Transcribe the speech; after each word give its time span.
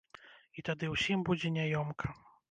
І 0.61 0.63
тады 0.69 0.87
ўсім 0.93 1.19
будзе 1.27 1.51
няёмка. 1.57 2.11